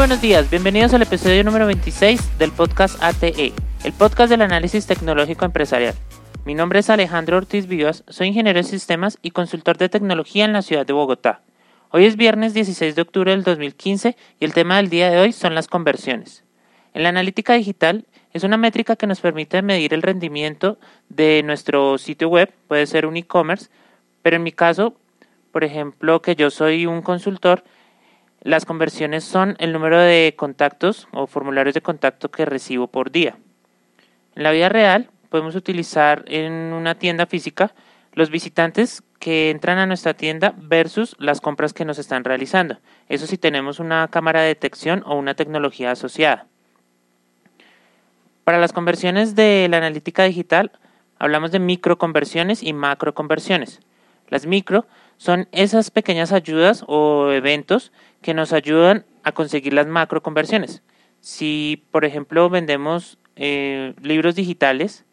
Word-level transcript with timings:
buenos 0.00 0.22
días, 0.22 0.48
bienvenidos 0.48 0.94
al 0.94 1.02
episodio 1.02 1.44
número 1.44 1.66
26 1.66 2.38
del 2.38 2.52
podcast 2.52 2.96
ATE, 3.02 3.52
el 3.84 3.92
podcast 3.92 4.30
del 4.30 4.40
análisis 4.40 4.86
tecnológico 4.86 5.44
empresarial. 5.44 5.94
Mi 6.46 6.54
nombre 6.54 6.78
es 6.78 6.88
Alejandro 6.88 7.36
Ortiz 7.36 7.66
Vivas, 7.66 8.02
soy 8.08 8.28
ingeniero 8.28 8.56
de 8.56 8.62
sistemas 8.62 9.18
y 9.20 9.32
consultor 9.32 9.76
de 9.76 9.90
tecnología 9.90 10.46
en 10.46 10.54
la 10.54 10.62
ciudad 10.62 10.86
de 10.86 10.94
Bogotá. 10.94 11.42
Hoy 11.90 12.06
es 12.06 12.16
viernes 12.16 12.54
16 12.54 12.94
de 12.94 13.02
octubre 13.02 13.32
del 13.32 13.44
2015 13.44 14.16
y 14.38 14.44
el 14.46 14.54
tema 14.54 14.78
del 14.78 14.88
día 14.88 15.10
de 15.10 15.18
hoy 15.18 15.32
son 15.32 15.54
las 15.54 15.68
conversiones. 15.68 16.44
En 16.94 17.02
la 17.02 17.10
analítica 17.10 17.52
digital 17.52 18.06
es 18.32 18.42
una 18.42 18.56
métrica 18.56 18.96
que 18.96 19.06
nos 19.06 19.20
permite 19.20 19.60
medir 19.60 19.92
el 19.92 20.00
rendimiento 20.00 20.78
de 21.10 21.42
nuestro 21.42 21.98
sitio 21.98 22.30
web, 22.30 22.50
puede 22.68 22.86
ser 22.86 23.04
un 23.04 23.18
e-commerce, 23.18 23.68
pero 24.22 24.36
en 24.36 24.44
mi 24.44 24.52
caso, 24.52 24.94
por 25.52 25.62
ejemplo, 25.62 26.22
que 26.22 26.36
yo 26.36 26.48
soy 26.48 26.86
un 26.86 27.02
consultor, 27.02 27.64
las 28.42 28.64
conversiones 28.64 29.24
son 29.24 29.56
el 29.58 29.72
número 29.72 29.98
de 29.98 30.34
contactos 30.36 31.08
o 31.12 31.26
formularios 31.26 31.74
de 31.74 31.82
contacto 31.82 32.30
que 32.30 32.46
recibo 32.46 32.86
por 32.86 33.10
día. 33.10 33.36
En 34.34 34.42
la 34.44 34.50
vida 34.50 34.68
real 34.68 35.10
podemos 35.28 35.54
utilizar 35.54 36.24
en 36.26 36.52
una 36.52 36.94
tienda 36.94 37.26
física 37.26 37.74
los 38.14 38.30
visitantes 38.30 39.02
que 39.18 39.50
entran 39.50 39.78
a 39.78 39.86
nuestra 39.86 40.14
tienda 40.14 40.54
versus 40.56 41.14
las 41.18 41.42
compras 41.42 41.74
que 41.74 41.84
nos 41.84 41.98
están 41.98 42.24
realizando. 42.24 42.78
Eso 43.08 43.26
si 43.26 43.36
tenemos 43.36 43.78
una 43.78 44.08
cámara 44.08 44.40
de 44.40 44.48
detección 44.48 45.02
o 45.04 45.16
una 45.16 45.34
tecnología 45.34 45.90
asociada. 45.90 46.46
Para 48.44 48.58
las 48.58 48.72
conversiones 48.72 49.34
de 49.34 49.68
la 49.70 49.76
analítica 49.76 50.24
digital 50.24 50.72
hablamos 51.18 51.52
de 51.52 51.58
microconversiones 51.58 52.62
y 52.62 52.72
macroconversiones. 52.72 53.80
Las 54.28 54.46
micro 54.46 54.86
son 55.20 55.48
esas 55.52 55.90
pequeñas 55.90 56.32
ayudas 56.32 56.82
o 56.86 57.30
eventos 57.30 57.92
que 58.22 58.32
nos 58.32 58.54
ayudan 58.54 59.04
a 59.22 59.32
conseguir 59.32 59.74
las 59.74 59.86
macro 59.86 60.22
conversiones. 60.22 60.82
Si, 61.20 61.84
por 61.90 62.06
ejemplo, 62.06 62.48
vendemos 62.48 63.18
eh, 63.36 63.92
libros 64.00 64.34
digitales, 64.34 65.04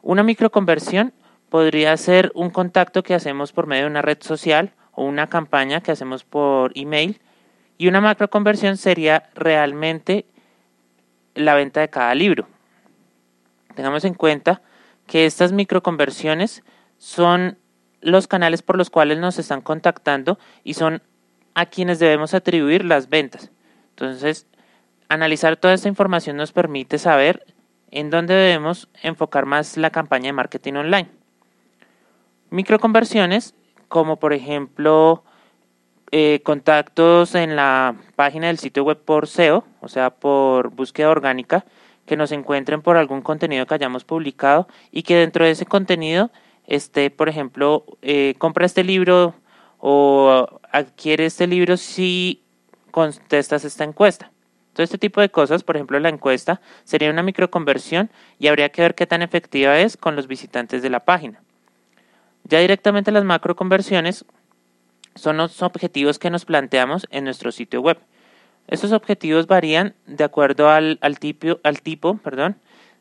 una 0.00 0.22
microconversión 0.22 1.12
podría 1.50 1.94
ser 1.98 2.32
un 2.34 2.48
contacto 2.48 3.02
que 3.02 3.12
hacemos 3.12 3.52
por 3.52 3.66
medio 3.66 3.82
de 3.82 3.90
una 3.90 4.00
red 4.00 4.16
social 4.22 4.72
o 4.92 5.04
una 5.04 5.26
campaña 5.26 5.82
que 5.82 5.92
hacemos 5.92 6.24
por 6.24 6.72
email 6.74 7.20
y 7.76 7.88
una 7.88 8.00
macroconversión 8.00 8.78
sería 8.78 9.28
realmente 9.34 10.24
la 11.34 11.54
venta 11.54 11.80
de 11.80 11.90
cada 11.90 12.14
libro. 12.14 12.48
Tengamos 13.74 14.06
en 14.06 14.14
cuenta 14.14 14.62
que 15.06 15.26
estas 15.26 15.52
microconversiones 15.52 16.64
son 16.96 17.58
los 18.06 18.28
canales 18.28 18.62
por 18.62 18.78
los 18.78 18.88
cuales 18.88 19.18
nos 19.18 19.36
están 19.38 19.60
contactando 19.60 20.38
y 20.62 20.74
son 20.74 21.02
a 21.54 21.66
quienes 21.66 21.98
debemos 21.98 22.34
atribuir 22.34 22.84
las 22.84 23.08
ventas. 23.08 23.50
Entonces, 23.90 24.46
analizar 25.08 25.56
toda 25.56 25.74
esta 25.74 25.88
información 25.88 26.36
nos 26.36 26.52
permite 26.52 26.98
saber 26.98 27.44
en 27.90 28.10
dónde 28.10 28.34
debemos 28.34 28.88
enfocar 29.02 29.44
más 29.44 29.76
la 29.76 29.90
campaña 29.90 30.26
de 30.26 30.34
marketing 30.34 30.74
online. 30.74 31.08
Microconversiones, 32.50 33.54
como 33.88 34.20
por 34.20 34.32
ejemplo 34.32 35.24
eh, 36.12 36.42
contactos 36.44 37.34
en 37.34 37.56
la 37.56 37.96
página 38.14 38.46
del 38.46 38.58
sitio 38.58 38.84
web 38.84 39.02
por 39.04 39.26
SEO, 39.26 39.64
o 39.80 39.88
sea, 39.88 40.10
por 40.10 40.70
búsqueda 40.70 41.10
orgánica, 41.10 41.64
que 42.06 42.16
nos 42.16 42.30
encuentren 42.30 42.82
por 42.82 42.96
algún 42.96 43.20
contenido 43.20 43.66
que 43.66 43.74
hayamos 43.74 44.04
publicado 44.04 44.68
y 44.92 45.02
que 45.02 45.16
dentro 45.16 45.44
de 45.44 45.50
ese 45.50 45.66
contenido 45.66 46.30
esté, 46.66 47.10
por 47.10 47.28
ejemplo, 47.28 47.84
eh, 48.02 48.34
compra 48.38 48.66
este 48.66 48.84
libro 48.84 49.34
o 49.78 50.60
adquiere 50.72 51.26
este 51.26 51.46
libro 51.46 51.76
si 51.76 52.42
contestas 52.90 53.64
esta 53.64 53.84
encuesta. 53.84 54.32
Todo 54.72 54.84
este 54.84 54.98
tipo 54.98 55.20
de 55.20 55.30
cosas, 55.30 55.64
por 55.64 55.76
ejemplo, 55.76 55.98
la 56.00 56.10
encuesta 56.10 56.60
sería 56.84 57.10
una 57.10 57.22
microconversión 57.22 58.10
y 58.38 58.48
habría 58.48 58.68
que 58.70 58.82
ver 58.82 58.94
qué 58.94 59.06
tan 59.06 59.22
efectiva 59.22 59.78
es 59.78 59.96
con 59.96 60.16
los 60.16 60.26
visitantes 60.26 60.82
de 60.82 60.90
la 60.90 61.00
página. 61.00 61.40
Ya 62.44 62.58
directamente 62.60 63.10
las 63.10 63.24
macroconversiones 63.24 64.24
son 65.14 65.38
los 65.38 65.62
objetivos 65.62 66.18
que 66.18 66.30
nos 66.30 66.44
planteamos 66.44 67.06
en 67.10 67.24
nuestro 67.24 67.52
sitio 67.52 67.80
web. 67.80 67.98
Estos 68.68 68.92
objetivos 68.92 69.46
varían 69.46 69.94
de 70.06 70.24
acuerdo 70.24 70.68
al, 70.68 70.98
al, 71.00 71.18
tipo, 71.18 71.58
al 71.62 71.80
tipo 71.80 72.18
perdón, 72.18 72.56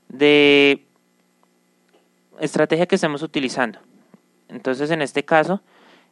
de 0.08 0.86
estrategia 2.40 2.86
que 2.86 2.96
estemos 2.96 3.22
utilizando. 3.24 3.80
Entonces, 4.50 4.92
en 4.92 5.02
este 5.02 5.26
caso, 5.26 5.62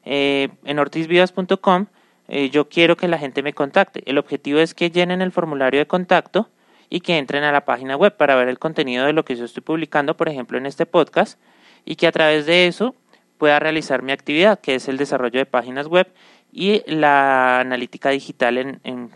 eh, 0.06 0.50
en 0.64 0.80
ortizvivas.com 0.80 1.88
eh, 2.28 2.50
yo 2.50 2.70
quiero 2.70 2.96
que 2.96 3.08
la 3.08 3.18
gente 3.18 3.44
me 3.44 3.54
contacte. 3.54 4.04
El 4.06 4.18
objetivo 4.18 4.60
es 4.60 4.74
que 4.74 4.90
llenen 4.90 5.22
el 5.22 5.32
formulario 5.32 5.80
de 5.80 5.88
contacto 5.88 6.50
y 6.90 7.02
que 7.02 7.18
entren 7.18 7.44
a 7.44 7.52
la 7.52 7.66
página 7.66 7.98
web 7.98 8.16
para 8.16 8.36
ver 8.36 8.48
el 8.48 8.60
contenido 8.60 9.06
de 9.06 9.14
lo 9.14 9.26
que 9.26 9.36
yo 9.36 9.46
estoy 9.46 9.64
publicando, 9.64 10.16
por 10.16 10.30
ejemplo, 10.30 10.58
en 10.58 10.66
este 10.66 10.86
podcast, 10.86 11.40
y 11.86 11.96
que 11.96 12.08
a 12.08 12.12
través 12.12 12.46
de 12.46 12.68
eso 12.68 12.96
pueda 13.38 13.60
realizar 13.60 14.04
mi 14.04 14.12
actividad, 14.12 14.60
que 14.60 14.76
es 14.76 14.88
el 14.88 14.98
desarrollo 14.98 15.40
de 15.40 15.46
páginas 15.46 15.88
web 15.88 16.08
y 16.52 16.84
la 16.90 17.60
analítica 17.60 18.10
digital 18.10 18.58
en, 18.58 18.80
en 18.84 19.10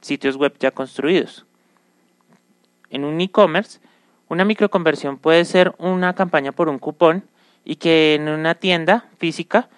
sitios 0.00 0.36
web 0.36 0.54
ya 0.58 0.72
construidos. 0.72 1.46
En 2.90 3.04
un 3.04 3.20
e-commerce, 3.20 3.80
una 4.32 4.46
microconversión 4.46 5.18
puede 5.18 5.44
ser 5.44 5.74
una 5.76 6.14
campaña 6.14 6.52
por 6.52 6.70
un 6.70 6.78
cupón 6.78 7.24
y 7.66 7.76
que 7.76 8.14
en 8.14 8.30
una 8.30 8.54
tienda 8.54 9.10
física 9.18 9.68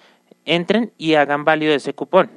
entren 0.44 0.92
y 0.96 1.14
hagan 1.14 1.44
válido 1.44 1.74
ese 1.74 1.92
cupón. 1.92 2.30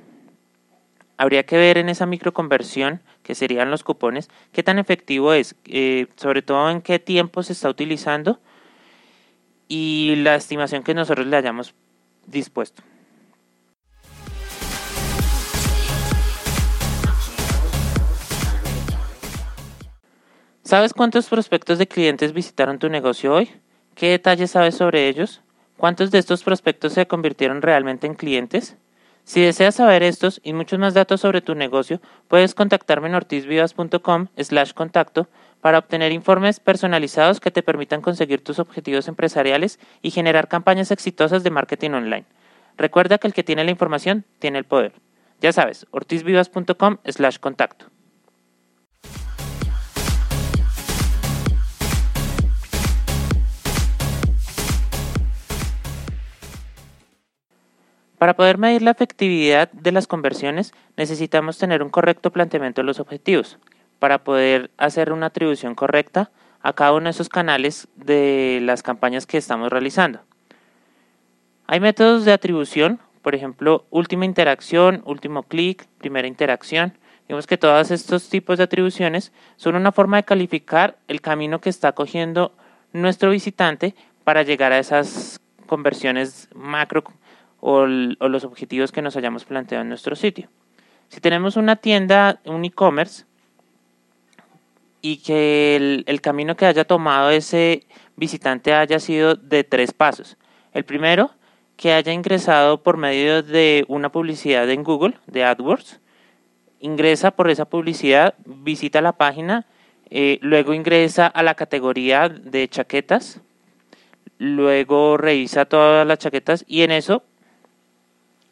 Habría 1.18 1.46
que 1.46 1.58
ver 1.58 1.78
en 1.78 1.90
esa 1.90 2.08
microconversión, 2.08 3.04
que 3.22 3.36
serían 3.36 3.70
los 3.70 3.84
cupones, 3.84 4.32
qué 4.52 4.64
tan 4.64 4.80
efectivo 4.80 5.32
es, 5.34 5.56
eh, 5.66 6.08
sobre 6.16 6.42
todo 6.42 6.72
en 6.72 6.82
qué 6.82 6.98
tiempo 6.98 7.44
se 7.44 7.54
está 7.54 7.70
utilizando 7.70 8.40
y 9.68 10.16
la 10.18 10.34
estimación 10.38 10.82
que 10.82 10.96
nosotros 10.96 11.28
le 11.28 11.38
hayamos 11.38 11.76
dispuesto. 12.26 12.82
¿Sabes 20.68 20.94
cuántos 20.94 21.30
prospectos 21.30 21.80
de 21.80 21.88
clientes 21.88 22.34
visitaron 22.34 22.78
tu 22.78 22.90
negocio 22.90 23.34
hoy? 23.34 23.50
¿Qué 23.96 24.10
detalles 24.10 24.52
sabes 24.52 24.76
sobre 24.76 25.08
ellos? 25.08 25.42
¿Cuántos 25.78 26.12
de 26.12 26.18
estos 26.18 26.44
prospectos 26.44 26.92
se 26.92 27.08
convirtieron 27.08 27.62
realmente 27.62 28.06
en 28.06 28.16
clientes? 28.16 28.76
Si 29.24 29.40
deseas 29.40 29.76
saber 29.76 30.04
estos 30.04 30.42
y 30.44 30.52
muchos 30.52 30.78
más 30.78 30.94
datos 30.94 31.22
sobre 31.22 31.40
tu 31.40 31.56
negocio, 31.56 32.02
puedes 32.28 32.54
contactarme 32.54 33.08
en 33.08 33.16
ortizvivas.com 33.16 34.28
slash 34.38 34.74
contacto 34.74 35.30
para 35.62 35.78
obtener 35.78 36.12
informes 36.12 36.60
personalizados 36.60 37.40
que 37.40 37.50
te 37.50 37.64
permitan 37.64 38.02
conseguir 38.02 38.44
tus 38.44 38.60
objetivos 38.60 39.08
empresariales 39.08 39.80
y 40.02 40.12
generar 40.12 40.50
campañas 40.50 40.92
exitosas 40.92 41.44
de 41.46 41.50
marketing 41.50 41.92
online. 41.92 42.26
Recuerda 42.76 43.20
que 43.20 43.28
el 43.28 43.34
que 43.34 43.46
tiene 43.46 43.64
la 43.64 43.72
información 43.72 44.26
tiene 44.40 44.58
el 44.58 44.66
poder. 44.66 44.92
Ya 45.40 45.54
sabes, 45.54 45.88
ortizvivas.com 45.92 46.98
slash 47.06 47.38
contacto. 47.38 47.86
Para 58.18 58.36
poder 58.36 58.58
medir 58.58 58.82
la 58.82 58.92
efectividad 58.92 59.72
de 59.72 59.92
las 59.92 60.08
conversiones 60.08 60.74
necesitamos 60.96 61.60
tener 61.60 61.84
un 61.84 61.90
correcto 61.90 62.32
planteamiento 62.32 62.82
de 62.82 62.86
los 62.86 63.00
objetivos 63.00 63.60
para 64.00 64.24
poder 64.24 64.72
hacer 64.78 65.12
una 65.12 65.28
atribución 65.28 65.76
correcta 65.76 66.32
a 66.62 66.74
cada 66.74 66.94
uno 66.94 67.06
de 67.06 67.12
esos 67.12 67.30
canales 67.30 67.88
de 67.96 68.60
las 68.64 68.82
campañas 68.82 69.28
que 69.28 69.38
estamos 69.38 69.70
realizando. 69.70 70.22
Hay 71.68 71.80
métodos 71.80 72.26
de 72.26 72.32
atribución, 72.32 73.00
por 73.22 73.36
ejemplo, 73.36 73.86
última 73.92 74.26
interacción, 74.26 75.04
último 75.06 75.44
clic, 75.44 75.86
primera 76.00 76.28
interacción. 76.28 76.98
Vemos 77.30 77.46
que 77.46 77.58
todos 77.58 77.92
estos 77.92 78.30
tipos 78.30 78.58
de 78.58 78.64
atribuciones 78.64 79.32
son 79.58 79.76
una 79.76 79.92
forma 79.92 80.18
de 80.18 80.24
calificar 80.24 80.98
el 81.08 81.22
camino 81.22 81.62
que 81.62 81.70
está 81.70 81.92
cogiendo 81.92 82.54
nuestro 82.94 83.30
visitante 83.30 83.96
para 84.24 84.42
llegar 84.44 84.72
a 84.72 84.80
esas 84.80 85.40
conversiones 85.68 86.48
macro 86.56 87.04
o, 87.60 87.86
los 87.86 88.44
objetivos 88.44 88.92
que 88.92 89.02
nos 89.02 89.16
hayamos 89.16 89.46
planteado 89.46 89.82
en 89.82 89.90
nuestro 89.90 90.16
sitio. 90.16 90.50
Si 91.10 91.22
tenemos 91.22 91.56
una 91.56 91.76
tienda, 91.78 92.40
un 92.46 92.66
e-commerce, 92.66 93.26
y 95.02 95.18
que 95.18 96.04
el, 96.06 96.22
camino 96.22 96.56
que 96.56 96.66
haya 96.66 96.84
tomado 96.84 97.30
ese 97.30 97.86
visitante 98.16 98.74
haya 98.74 99.00
sido 99.00 99.36
de 99.36 99.64
tres 99.64 99.94
pasos. 99.94 100.38
El 100.74 100.84
primero, 100.84 101.32
que 101.78 101.94
haya 101.94 102.12
ingresado 102.12 102.82
por 102.82 102.98
medio 102.98 103.44
de 103.44 103.86
una 103.88 104.12
publicidad 104.12 104.70
en 104.70 104.84
Google, 104.84 105.14
de 105.28 105.44
AdWords, 105.44 106.00
ingresa 106.80 107.32
por 107.32 107.50
esa 107.50 107.66
publicidad, 107.66 108.36
visita 108.46 109.02
la 109.02 109.14
página, 109.14 109.66
eh, 110.10 110.40
luego 110.42 110.74
ingresa 110.74 111.28
a 111.28 111.44
la 111.44 111.56
categoría 111.56 112.30
de 112.30 112.68
chaquetas, 112.68 113.42
luego 114.40 115.18
revisa 115.18 115.66
todas 115.66 116.06
las 116.06 116.20
chaquetas 116.20 116.66
y 116.68 116.82
en 116.82 116.92
eso 116.92 117.24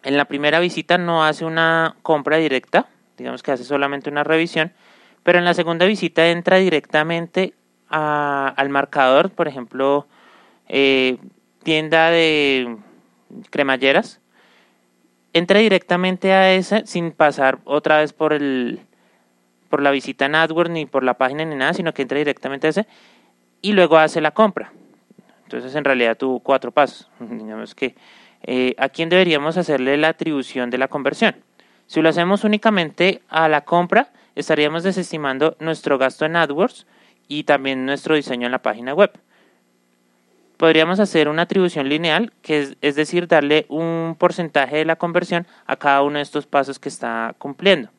en 0.06 0.18
la 0.18 0.26
primera 0.26 0.60
visita 0.60 0.98
no 0.98 1.26
hace 1.26 1.46
una 1.46 1.96
compra 2.04 2.38
directa, 2.38 2.88
digamos 3.18 3.42
que 3.42 3.52
hace 3.52 3.64
solamente 3.64 4.10
una 4.10 4.24
revisión, 4.24 4.72
pero 5.24 5.40
en 5.40 5.46
la 5.46 5.56
segunda 5.56 5.88
visita 5.88 6.28
entra 6.28 6.58
directamente 6.58 7.56
al 7.90 8.70
marcador, 8.70 9.32
por 9.32 9.48
ejemplo, 9.48 10.08
eh, 10.70 11.18
tienda 11.64 12.12
de 12.12 12.78
cremalleras, 13.50 14.22
entra 15.34 15.60
directamente 15.60 16.34
a 16.34 16.54
ese 16.54 16.86
sin 16.86 17.12
pasar 17.12 17.60
otra 17.66 18.00
vez 18.00 18.14
por 18.14 18.32
el 18.32 18.82
por 19.70 19.82
la 19.82 19.90
visita 19.92 20.26
en 20.26 20.36
AdWords 20.36 20.70
ni 20.70 20.86
por 20.86 21.04
la 21.04 21.16
página 21.16 21.44
ni 21.44 21.56
nada, 21.56 21.74
sino 21.74 21.94
que 21.94 22.04
entra 22.04 22.20
directamente 22.20 22.68
a 22.68 22.70
ese 22.70 22.88
y 23.62 23.74
luego 23.74 23.98
hace 23.98 24.22
la 24.22 24.32
compra. 24.32 24.72
Entonces, 25.44 25.74
en 25.76 25.84
realidad 25.84 26.16
tuvo 26.16 26.40
cuatro 26.40 26.72
pasos. 26.72 27.10
Digamos 27.20 27.74
que 27.74 27.96
eh, 28.48 28.76
a 28.78 28.90
quién 28.90 29.10
deberíamos 29.10 29.58
hacerle 29.58 29.98
la 29.98 30.10
atribución 30.10 30.70
de 30.70 30.78
la 30.78 30.88
conversión. 30.88 31.36
Si 31.88 32.02
lo 32.02 32.10
hacemos 32.10 32.44
únicamente 32.44 33.22
a 33.28 33.50
la 33.50 33.62
compra, 33.62 34.12
estaríamos 34.36 34.84
desestimando 34.84 35.56
nuestro 35.60 35.98
gasto 35.98 36.26
en 36.26 36.36
AdWords 36.36 36.86
y 37.28 37.44
también 37.44 37.86
nuestro 37.86 38.16
diseño 38.16 38.46
en 38.46 38.52
la 38.52 38.62
página 38.62 38.94
web. 38.94 39.12
Podríamos 40.58 41.00
hacer 41.00 41.28
una 41.28 41.44
atribución 41.44 41.90
lineal, 41.90 42.32
que 42.42 42.62
es, 42.62 42.78
es 42.82 42.96
decir, 42.96 43.28
darle 43.28 43.66
un 43.68 44.16
porcentaje 44.18 44.78
de 44.78 44.86
la 44.86 44.96
conversión 44.96 45.48
a 45.66 45.76
cada 45.76 46.02
uno 46.02 46.18
de 46.18 46.24
estos 46.24 46.46
pasos 46.46 46.80
que 46.80 46.90
está 46.90 47.36
cumpliendo. 47.38 47.90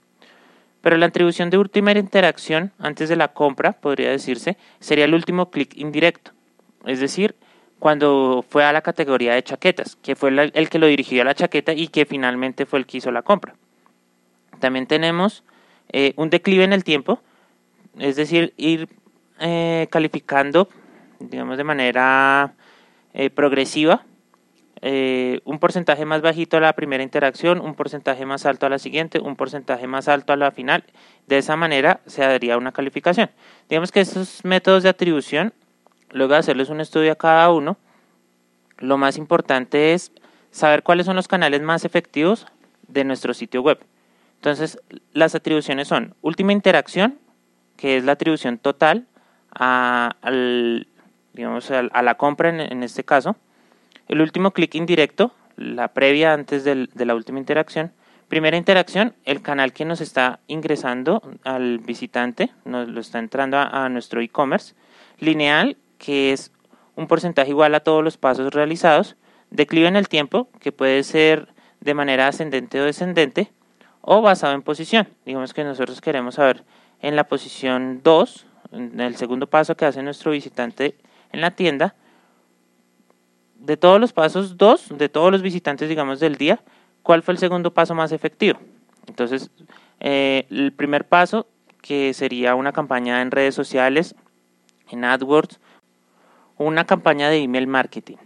Pero 0.81 0.96
la 0.96 1.06
atribución 1.06 1.50
de 1.50 1.58
última 1.58 1.93
interacción 1.93 2.72
antes 2.78 3.08
de 3.08 3.16
la 3.16 3.28
compra, 3.28 3.72
podría 3.72 4.10
decirse, 4.10 4.56
sería 4.78 5.04
el 5.04 5.14
último 5.14 5.50
clic 5.50 5.76
indirecto. 5.76 6.31
Es 6.87 7.00
decir, 7.00 7.34
cuando 7.87 8.44
fue 8.49 8.65
a 8.65 8.73
la 8.73 8.81
categoría 8.81 9.35
de 9.35 9.44
chaquetas, 9.44 9.94
que 10.03 10.17
fue 10.17 10.31
el 10.31 10.69
que 10.69 10.81
lo 10.81 10.88
dirigió 10.88 11.23
a 11.23 11.25
la 11.25 11.37
chaqueta 11.37 11.73
y 11.73 11.87
que 11.87 12.05
finalmente 12.05 12.67
fue 12.67 12.81
el 12.81 12.85
que 12.85 12.97
hizo 12.97 13.12
la 13.12 13.23
compra. 13.23 13.55
También 14.59 14.88
tenemos 14.88 15.44
eh, 15.93 16.12
un 16.17 16.29
declive 16.29 16.65
en 16.65 16.73
el 16.73 16.83
tiempo, 16.83 17.21
es 17.97 18.17
decir, 18.17 18.55
ir 18.56 18.88
eh, 19.38 19.87
calificando, 19.88 20.69
digamos, 21.21 21.59
de 21.59 21.62
manera 21.62 22.55
eh, 23.15 23.31
progresiva, 23.31 24.05
un 24.82 25.59
porcentaje 25.61 26.05
más 26.05 26.23
bajito 26.23 26.56
a 26.56 26.61
la 26.61 26.73
primera 26.73 27.05
interacción, 27.05 27.61
un 27.61 27.77
porcentaje 27.77 28.27
más 28.27 28.47
alto 28.47 28.67
a 28.67 28.69
la 28.69 28.81
siguiente, 28.81 29.21
un 29.21 29.37
porcentaje 29.37 29.87
más 29.87 30.09
alto 30.09 30.32
a 30.32 30.37
la 30.37 30.50
final. 30.50 30.82
De 31.29 31.39
esa 31.39 31.55
manera 31.55 32.00
se 32.06 32.23
daría 32.23 32.59
una 32.59 32.73
calificación. 32.73 33.31
Digamos 33.69 33.93
que 33.93 34.00
estos 34.00 34.44
métodos 34.44 34.82
de 34.82 34.89
atribución 34.89 35.53
luego 36.11 36.32
de 36.32 36.38
hacerles 36.38 36.69
un 36.69 36.81
estudio 36.81 37.12
a 37.12 37.17
cada 37.17 37.50
uno, 37.50 37.76
lo 38.79 38.99
más 38.99 39.17
importante 39.17 39.94
es 39.94 40.12
saber 40.50 40.82
cuáles 40.82 41.06
son 41.06 41.17
los 41.17 41.29
canales 41.29 41.62
más 41.62 41.85
efectivos 41.85 42.47
de 42.88 43.05
nuestro 43.05 43.35
sitio 43.35 43.62
web. 43.62 43.79
Entonces, 44.37 44.79
las 45.12 45.35
atribuciones 45.35 45.88
son 45.88 46.14
última 46.23 46.53
interacción, 46.53 47.19
que 47.76 47.97
es 47.97 48.05
la 48.05 48.12
atribución 48.12 48.58
total 48.58 49.06
a, 49.50 50.17
digamos, 51.32 51.70
a, 51.70 52.03
la 52.03 52.14
compra 52.17 52.50
en, 52.50 52.82
este 52.82 53.05
caso. 53.05 53.37
El 54.08 54.20
último 54.20 54.53
clic 54.53 54.75
indirecto, 54.75 55.32
la 55.56 55.88
previa 55.88 56.32
antes 56.32 56.64
de 56.64 57.05
la 57.05 57.14
última 57.14 57.38
interacción. 57.38 57.93
Primera 58.29 58.56
interacción, 58.56 59.14
el 59.25 59.41
canal 59.41 59.73
que 59.73 59.85
nos 59.85 60.00
está 60.00 60.41
ingresando 60.49 61.23
al 61.44 61.79
visitante, 61.79 62.50
nos 62.64 62.88
lo 62.88 63.00
está 63.00 63.20
entrando 63.20 63.56
a 63.58 63.88
nuestro 63.88 64.20
e-commerce. 64.20 64.75
Lineal, 65.20 65.76
que 65.98 66.32
es 66.32 66.52
un 66.94 67.06
porcentaje 67.06 67.50
igual 67.50 67.75
a 67.75 67.81
todos 67.81 68.02
los 68.02 68.16
pasos 68.16 68.52
realizados, 68.52 69.16
declive 69.50 69.88
en 69.88 69.96
el 69.96 70.08
tiempo, 70.08 70.48
que 70.60 70.72
puede 70.72 71.02
ser 71.02 71.48
de 71.81 71.94
manera 71.94 72.28
ascendente 72.28 72.81
o 72.81 72.84
descendente, 72.84 73.52
o 74.00 74.22
basado 74.22 74.54
en 74.54 74.62
posición. 74.62 75.08
Digamos 75.25 75.52
que 75.52 75.64
nosotros 75.64 76.00
queremos 76.00 76.37
saber 76.37 76.64
en 77.00 77.16
la 77.16 77.25
posición 77.25 78.00
2, 78.02 78.46
en 78.72 79.00
el 79.00 79.16
segundo 79.16 79.48
paso 79.48 79.76
que 79.76 79.84
hace 79.84 80.02
nuestro 80.02 80.31
visitante 80.31 80.96
en 81.32 81.40
la 81.40 81.50
tienda, 81.50 81.94
de 83.58 83.76
todos 83.76 84.00
los 84.00 84.12
pasos 84.12 84.56
2, 84.56 84.96
de 84.96 85.08
todos 85.08 85.32
los 85.32 85.43
visitantes, 85.43 85.88
digamos, 85.88 86.20
del 86.20 86.37
día, 86.37 86.60
¿cuál 87.02 87.22
fue 87.22 87.32
el 87.32 87.38
segundo 87.38 87.72
paso 87.72 87.94
más 87.94 88.12
efectivo? 88.12 88.58
Entonces, 89.06 89.50
eh, 90.00 90.46
el 90.50 90.72
primer 90.72 91.06
paso, 91.06 91.46
que 91.81 92.12
sería 92.14 92.54
una 92.54 92.72
campaña 92.72 93.22
en 93.22 93.31
redes 93.31 93.54
sociales, 93.54 94.14
en 94.90 95.04
AdWords, 95.04 95.60
una 96.58 96.85
campaña 96.85 97.29
de 97.29 97.38
email 97.38 97.67
marketing. 97.67 98.17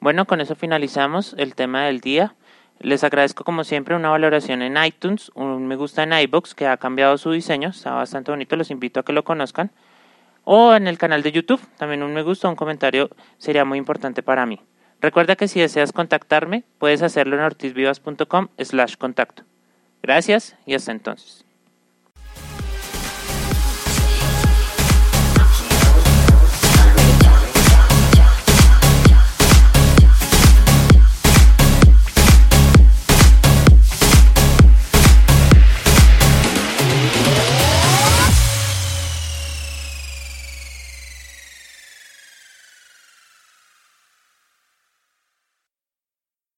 Bueno, 0.00 0.26
con 0.26 0.40
eso 0.40 0.54
finalizamos 0.54 1.34
el 1.38 1.54
tema 1.54 1.84
del 1.84 2.00
día. 2.00 2.34
Les 2.80 3.02
agradezco 3.02 3.42
como 3.44 3.64
siempre 3.64 3.96
una 3.96 4.10
valoración 4.10 4.62
en 4.62 4.76
iTunes, 4.82 5.32
un 5.34 5.66
me 5.66 5.74
gusta 5.74 6.04
en 6.04 6.12
iBox 6.12 6.54
que 6.54 6.66
ha 6.66 6.76
cambiado 6.76 7.18
su 7.18 7.32
diseño, 7.32 7.70
está 7.70 7.92
bastante 7.92 8.30
bonito, 8.30 8.54
los 8.54 8.70
invito 8.70 9.00
a 9.00 9.02
que 9.04 9.12
lo 9.12 9.24
conozcan. 9.24 9.72
O 10.44 10.74
en 10.74 10.86
el 10.86 10.96
canal 10.96 11.22
de 11.22 11.32
YouTube, 11.32 11.60
también 11.76 12.02
un 12.02 12.14
me 12.14 12.22
gusta, 12.22 12.48
un 12.48 12.56
comentario 12.56 13.10
sería 13.38 13.64
muy 13.64 13.78
importante 13.78 14.22
para 14.22 14.46
mí. 14.46 14.60
Recuerda 15.00 15.36
que 15.36 15.48
si 15.48 15.60
deseas 15.60 15.92
contactarme, 15.92 16.64
puedes 16.78 17.02
hacerlo 17.02 17.36
en 17.36 17.42
ortizvivas.com 17.42 18.48
slash 18.58 18.96
contacto. 18.96 19.42
Gracias 20.02 20.56
y 20.64 20.74
hasta 20.74 20.92
entonces. 20.92 21.47